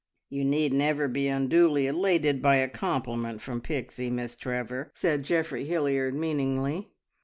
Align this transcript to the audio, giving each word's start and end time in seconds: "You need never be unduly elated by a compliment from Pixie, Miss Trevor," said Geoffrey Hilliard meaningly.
"You 0.31 0.43
need 0.43 0.73
never 0.73 1.07
be 1.07 1.27
unduly 1.27 1.85
elated 1.85 2.41
by 2.41 2.55
a 2.55 2.67
compliment 2.67 3.39
from 3.39 3.61
Pixie, 3.61 4.09
Miss 4.09 4.35
Trevor," 4.35 4.89
said 4.95 5.21
Geoffrey 5.21 5.65
Hilliard 5.65 6.15
meaningly. 6.15 6.89